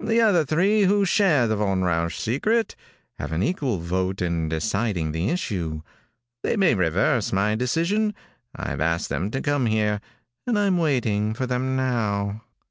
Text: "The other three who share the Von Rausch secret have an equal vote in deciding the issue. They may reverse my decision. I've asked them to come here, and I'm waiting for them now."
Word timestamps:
"The 0.00 0.22
other 0.22 0.46
three 0.46 0.84
who 0.84 1.04
share 1.04 1.46
the 1.46 1.56
Von 1.56 1.82
Rausch 1.82 2.16
secret 2.18 2.74
have 3.18 3.32
an 3.32 3.42
equal 3.42 3.76
vote 3.76 4.22
in 4.22 4.48
deciding 4.48 5.12
the 5.12 5.28
issue. 5.28 5.82
They 6.42 6.56
may 6.56 6.74
reverse 6.74 7.34
my 7.34 7.54
decision. 7.54 8.14
I've 8.56 8.80
asked 8.80 9.10
them 9.10 9.30
to 9.30 9.42
come 9.42 9.66
here, 9.66 10.00
and 10.46 10.58
I'm 10.58 10.78
waiting 10.78 11.34
for 11.34 11.44
them 11.46 11.76
now." 11.76 12.40